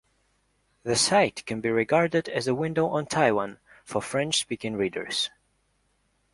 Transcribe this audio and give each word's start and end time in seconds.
The 0.81 0.95
site 0.95 1.45
can 1.45 1.61
be 1.61 1.69
regarded 1.69 2.27
as 2.27 2.47
a 2.47 2.55
window 2.55 2.87
on 2.87 3.05
Taiwan 3.05 3.59
for 3.85 4.01
French 4.01 4.39
speaking 4.39 4.73
readers. 4.75 5.29